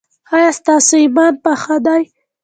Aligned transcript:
ایا 0.33 0.49
ستاسو 0.59 0.93
ایمان 1.01 1.33
پاخه 1.43 1.77
دی؟ 1.85 2.01